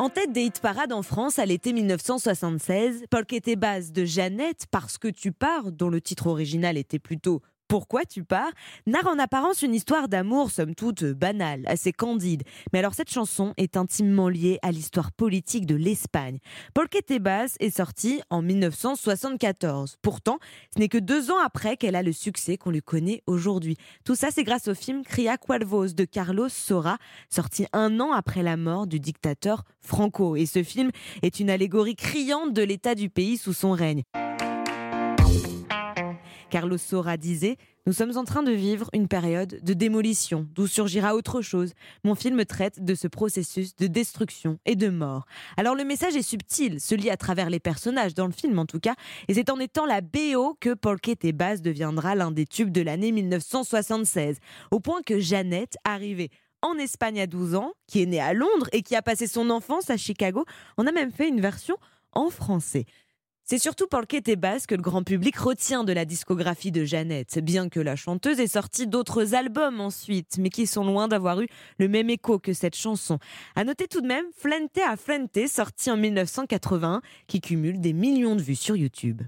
En 0.00 0.10
tête 0.10 0.30
des 0.30 0.42
hit 0.42 0.60
parades 0.60 0.92
en 0.92 1.02
France 1.02 1.40
à 1.40 1.44
l'été 1.44 1.72
1976, 1.72 3.06
Paul 3.10 3.24
base 3.56 3.90
de 3.90 4.04
Jeannette 4.04 4.66
parce 4.70 4.96
que 4.96 5.08
tu 5.08 5.32
pars, 5.32 5.72
dont 5.72 5.88
le 5.88 6.00
titre 6.00 6.28
original 6.28 6.76
était 6.76 7.00
plutôt 7.00 7.42
pourquoi 7.68 8.04
tu 8.04 8.24
pars 8.24 8.50
narre 8.86 9.06
en 9.06 9.18
apparence 9.18 9.62
une 9.62 9.74
histoire 9.74 10.08
d'amour 10.08 10.50
somme 10.50 10.74
toute 10.74 11.04
banale, 11.04 11.62
assez 11.66 11.92
candide. 11.92 12.42
Mais 12.72 12.78
alors 12.78 12.94
cette 12.94 13.10
chanson 13.10 13.52
est 13.56 13.76
intimement 13.76 14.28
liée 14.28 14.58
à 14.62 14.72
l'histoire 14.72 15.12
politique 15.12 15.66
de 15.66 15.74
l'Espagne. 15.74 16.38
Paul 16.74 16.88
Tebas 16.88 17.56
est 17.60 17.76
sortie 17.76 18.20
en 18.30 18.42
1974. 18.42 19.96
Pourtant, 20.02 20.38
ce 20.74 20.80
n'est 20.80 20.88
que 20.88 20.98
deux 20.98 21.30
ans 21.30 21.38
après 21.44 21.76
qu'elle 21.76 21.96
a 21.96 22.02
le 22.02 22.12
succès 22.12 22.56
qu'on 22.56 22.70
lui 22.70 22.82
connaît 22.82 23.22
aujourd'hui. 23.26 23.76
Tout 24.04 24.14
ça, 24.14 24.28
c'est 24.30 24.44
grâce 24.44 24.68
au 24.68 24.74
film 24.74 25.04
Cria 25.04 25.36
Cuervos 25.36 25.88
de 25.88 26.04
Carlos 26.04 26.48
Sora, 26.48 26.98
sorti 27.30 27.66
un 27.72 28.00
an 28.00 28.12
après 28.12 28.42
la 28.42 28.56
mort 28.56 28.86
du 28.86 28.98
dictateur 28.98 29.64
Franco. 29.80 30.36
Et 30.36 30.46
ce 30.46 30.62
film 30.62 30.90
est 31.22 31.40
une 31.40 31.50
allégorie 31.50 31.96
criante 31.96 32.52
de 32.52 32.62
l'état 32.62 32.94
du 32.94 33.10
pays 33.10 33.36
sous 33.36 33.52
son 33.52 33.72
règne. 33.72 34.02
Carlos 36.50 36.78
Sora 36.78 37.16
disait 37.16 37.56
Nous 37.86 37.92
sommes 37.92 38.16
en 38.16 38.24
train 38.24 38.42
de 38.42 38.52
vivre 38.52 38.88
une 38.92 39.08
période 39.08 39.60
de 39.62 39.72
démolition, 39.74 40.46
d'où 40.54 40.66
surgira 40.66 41.14
autre 41.14 41.42
chose. 41.42 41.72
Mon 42.04 42.14
film 42.14 42.44
traite 42.44 42.84
de 42.84 42.94
ce 42.94 43.06
processus 43.06 43.76
de 43.76 43.86
destruction 43.86 44.58
et 44.64 44.76
de 44.76 44.88
mort. 44.88 45.26
Alors 45.56 45.74
le 45.74 45.84
message 45.84 46.16
est 46.16 46.22
subtil, 46.22 46.80
se 46.80 46.94
lit 46.94 47.10
à 47.10 47.16
travers 47.16 47.50
les 47.50 47.60
personnages, 47.60 48.14
dans 48.14 48.26
le 48.26 48.32
film 48.32 48.58
en 48.58 48.66
tout 48.66 48.80
cas, 48.80 48.94
et 49.28 49.34
c'est 49.34 49.50
en 49.50 49.60
étant 49.60 49.86
la 49.86 50.00
BO 50.00 50.56
que 50.60 50.74
Polkette 50.74 51.24
et 51.24 51.32
Bass 51.32 51.60
deviendra 51.62 52.14
l'un 52.14 52.30
des 52.30 52.46
tubes 52.46 52.72
de 52.72 52.80
l'année 52.80 53.12
1976, 53.12 54.38
au 54.70 54.80
point 54.80 55.02
que 55.02 55.20
Jeannette, 55.20 55.76
arrivée 55.84 56.30
en 56.62 56.74
Espagne 56.74 57.20
à 57.20 57.26
12 57.26 57.54
ans, 57.54 57.72
qui 57.86 58.02
est 58.02 58.06
née 58.06 58.20
à 58.20 58.32
Londres 58.32 58.68
et 58.72 58.82
qui 58.82 58.96
a 58.96 59.02
passé 59.02 59.26
son 59.26 59.50
enfance 59.50 59.90
à 59.90 59.96
Chicago, 59.96 60.44
on 60.76 60.86
a 60.86 60.92
même 60.92 61.12
fait 61.12 61.28
une 61.28 61.40
version 61.40 61.76
en 62.12 62.30
français. 62.30 62.86
C'est 63.50 63.56
surtout 63.56 63.86
pour 63.86 64.00
le 64.00 64.06
et 64.12 64.36
Basse 64.36 64.66
que 64.66 64.74
le 64.74 64.82
grand 64.82 65.02
public 65.02 65.34
retient 65.38 65.82
de 65.82 65.94
la 65.94 66.04
discographie 66.04 66.70
de 66.70 66.84
Jeannette, 66.84 67.38
bien 67.38 67.70
que 67.70 67.80
la 67.80 67.96
chanteuse 67.96 68.40
ait 68.40 68.46
sorti 68.46 68.86
d'autres 68.86 69.34
albums 69.34 69.80
ensuite, 69.80 70.36
mais 70.38 70.50
qui 70.50 70.66
sont 70.66 70.84
loin 70.84 71.08
d'avoir 71.08 71.40
eu 71.40 71.46
le 71.78 71.88
même 71.88 72.10
écho 72.10 72.38
que 72.38 72.52
cette 72.52 72.76
chanson. 72.76 73.18
À 73.56 73.64
noter 73.64 73.88
tout 73.88 74.02
de 74.02 74.06
même 74.06 74.26
Flente 74.36 74.76
a 74.86 74.98
Flente, 74.98 75.48
sorti 75.48 75.90
en 75.90 75.96
1980, 75.96 77.00
qui 77.26 77.40
cumule 77.40 77.80
des 77.80 77.94
millions 77.94 78.36
de 78.36 78.42
vues 78.42 78.54
sur 78.54 78.76
YouTube. 78.76 79.22